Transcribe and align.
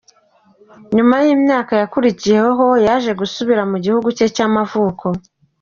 Nyuma 0.95 1.15
y’imyaka 1.25 1.73
yakurikiyeho 1.81 2.65
yaje 2.85 3.11
gusubira 3.21 3.61
mu 3.71 3.77
gihugu 3.83 4.07
cye 4.17 4.27
cy’amavuko. 4.35 5.05